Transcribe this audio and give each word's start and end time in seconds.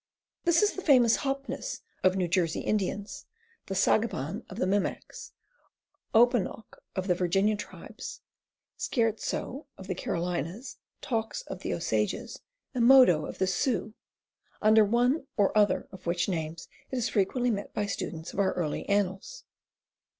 This 0.45 0.63
is 0.63 0.73
the 0.73 0.81
famous 0.81 1.17
hopniss 1.17 1.81
of 2.03 2.15
New 2.15 2.27
Jersey 2.27 2.61
Indians, 2.61 3.27
the 3.67 3.75
saaga 3.75 4.07
ban 4.07 4.43
of 4.49 4.57
the 4.57 4.65
Micmacs, 4.65 5.33
openauk 6.15 6.79
of 6.95 7.05
Virginia 7.05 7.55
tribes, 7.55 8.21
scherzo 8.79 9.67
of 9.77 9.85
the 9.85 9.93
Carolinas, 9.93 10.77
taux 11.03 11.43
of 11.45 11.59
the 11.59 11.71
Osages, 11.71 12.39
and 12.73 12.83
modo 12.87 13.27
of 13.27 13.37
the 13.37 13.45
Sioux, 13.45 13.93
under 14.59 14.83
one 14.83 15.27
or 15.37 15.55
other 15.55 15.87
of 15.91 16.07
which 16.07 16.27
names 16.27 16.67
it 16.89 16.97
is 16.97 17.09
frequently 17.09 17.51
met 17.51 17.71
by 17.71 17.85
students 17.85 18.33
of 18.33 18.39
our 18.39 18.53
early 18.53 18.89
annals. 18.89 19.43